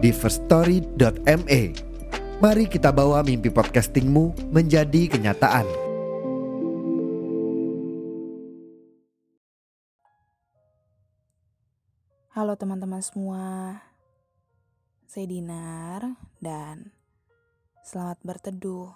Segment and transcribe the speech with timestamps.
[0.00, 1.62] di firststory.me.
[2.40, 5.68] Mari kita bawa mimpi podcastingmu menjadi kenyataan.
[12.32, 13.76] Halo teman-teman semua,
[15.04, 16.96] saya Dinar dan
[17.84, 18.88] selamat berteduh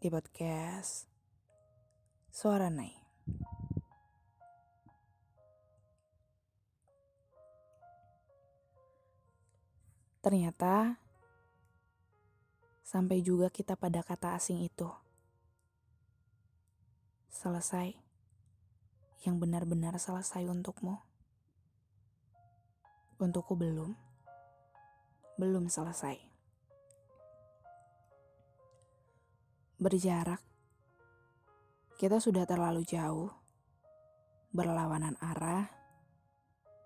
[0.00, 1.04] di podcast
[2.32, 3.05] Suara Nai.
[10.26, 10.98] Ternyata
[12.82, 14.90] sampai juga kita pada kata asing itu.
[17.30, 17.94] Selesai.
[19.22, 20.98] Yang benar-benar selesai untukmu.
[23.22, 23.94] Untukku belum.
[25.38, 26.18] Belum selesai.
[29.78, 30.42] Berjarak.
[32.02, 33.30] Kita sudah terlalu jauh.
[34.50, 35.70] Berlawanan arah.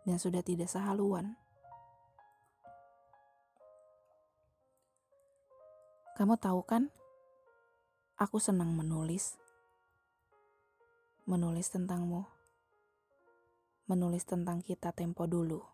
[0.05, 1.41] Dan sudah tidak sehaluan.
[6.21, 6.93] Kamu tahu kan,
[8.21, 9.41] aku senang menulis.
[11.25, 12.29] Menulis tentangmu.
[13.89, 15.65] Menulis tentang kita tempo dulu.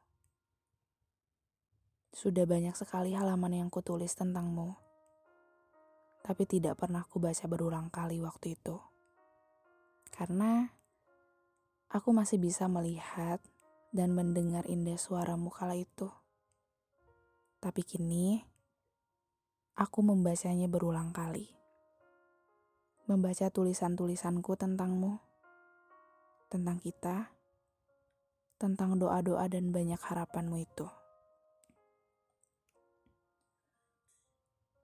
[2.14, 4.78] Sudah banyak sekali halaman yang kutulis tentangmu.
[6.22, 8.78] Tapi tidak pernah kubaca berulang kali waktu itu.
[10.14, 10.62] Karena
[11.90, 13.42] aku masih bisa melihat
[13.90, 16.06] dan mendengar indah suaramu kala itu.
[17.58, 18.46] Tapi kini,
[19.76, 21.52] Aku membacanya berulang kali.
[23.04, 25.20] Membaca tulisan-tulisanku tentangmu,
[26.48, 27.28] tentang kita,
[28.56, 30.88] tentang doa-doa dan banyak harapanmu itu.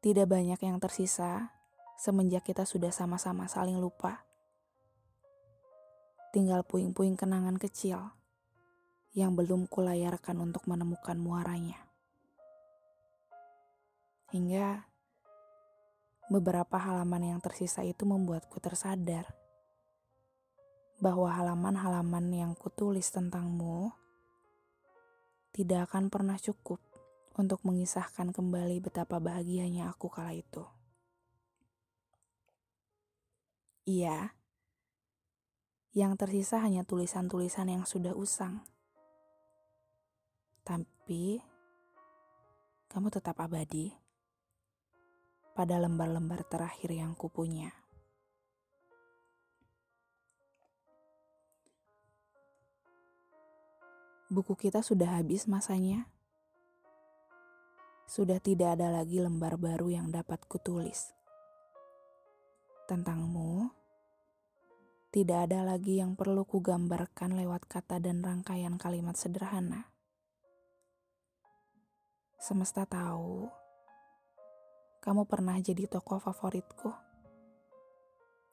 [0.05, 1.57] Tidak banyak yang tersisa
[1.97, 4.29] semenjak kita sudah sama-sama saling lupa.
[6.37, 8.13] Tinggal puing-puing kenangan kecil
[9.17, 11.81] yang belum kulayarkan untuk menemukan muaranya.
[14.33, 14.92] Hingga
[16.31, 19.31] beberapa halaman yang tersisa itu membuatku tersadar
[21.03, 23.91] bahwa halaman-halaman yang kutulis tentangmu
[25.51, 26.79] tidak akan pernah cukup
[27.35, 30.63] untuk mengisahkan kembali betapa bahagianya aku kala itu.
[33.83, 34.31] Iya,
[35.91, 38.63] yang tersisa hanya tulisan-tulisan yang sudah usang.
[40.63, 41.43] Tapi,
[42.87, 44.02] kamu tetap abadi
[45.53, 47.73] pada lembar-lembar terakhir yang kupunya.
[54.33, 56.09] Buku kita sudah habis masanya.
[58.09, 61.13] Sudah tidak ada lagi lembar baru yang dapat kutulis.
[62.89, 63.69] Tentangmu,
[65.13, 69.93] tidak ada lagi yang perlu kugambarkan lewat kata dan rangkaian kalimat sederhana.
[72.41, 73.62] Semesta tahu
[75.03, 76.95] kamu pernah jadi tokoh favoritku.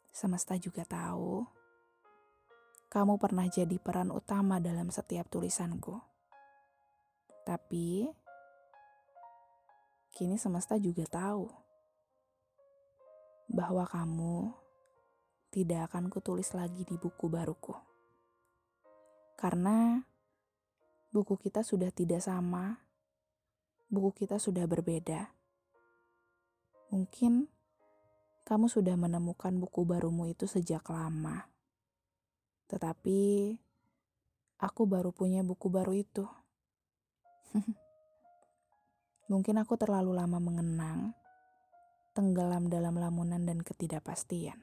[0.10, 1.46] Semesta juga tahu,
[2.90, 6.02] kamu pernah jadi peran utama dalam setiap tulisanku.
[7.46, 8.10] Tapi,
[10.10, 11.46] kini semesta juga tahu
[13.54, 14.50] bahwa kamu
[15.54, 17.78] tidak akan kutulis lagi di buku baruku.
[19.38, 20.02] Karena
[21.14, 22.82] buku kita sudah tidak sama,
[23.86, 25.39] buku kita sudah berbeda
[26.90, 27.46] Mungkin
[28.50, 31.46] kamu sudah menemukan buku barumu itu sejak lama.
[32.66, 33.54] Tetapi
[34.58, 36.26] aku baru punya buku baru itu.
[39.30, 41.14] Mungkin aku terlalu lama mengenang,
[42.18, 44.58] tenggelam dalam lamunan dan ketidakpastian.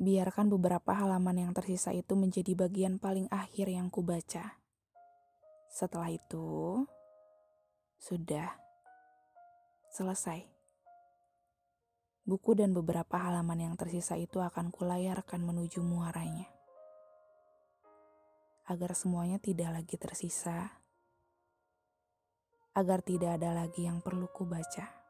[0.00, 4.56] Biarkan beberapa halaman yang tersisa itu menjadi bagian paling akhir yang kubaca.
[5.68, 6.84] Setelah itu,
[7.96, 8.52] sudah
[9.92, 10.44] selesai.
[12.26, 16.50] Buku dan beberapa halaman yang tersisa itu akan kulayarkan menuju muaranya.
[18.66, 20.82] Agar semuanya tidak lagi tersisa.
[22.74, 25.05] Agar tidak ada lagi yang perlu kubaca.